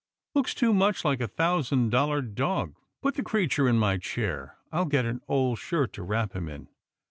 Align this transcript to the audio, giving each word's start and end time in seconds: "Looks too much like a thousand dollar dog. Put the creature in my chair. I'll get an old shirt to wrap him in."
"Looks 0.33 0.55
too 0.55 0.73
much 0.73 1.05
like 1.05 1.21
a 1.21 1.27
thousand 1.27 1.91
dollar 1.91 2.23
dog. 2.23 2.73
Put 3.03 3.13
the 3.13 3.21
creature 3.23 3.67
in 3.69 3.77
my 3.77 3.97
chair. 3.97 4.57
I'll 4.71 4.85
get 4.85 5.05
an 5.05 5.21
old 5.27 5.59
shirt 5.59 5.93
to 5.93 6.01
wrap 6.01 6.35
him 6.35 6.49
in." 6.49 6.69